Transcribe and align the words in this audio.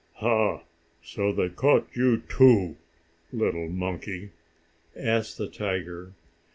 "Ha! 0.15 0.63
So 1.03 1.31
they 1.31 1.49
caught 1.49 1.87
you 1.93 2.21
too, 2.21 2.75
little 3.31 3.69
monkey?" 3.69 4.31
asked 4.95 5.37
the 5.37 5.47
tiger. 5.47 6.13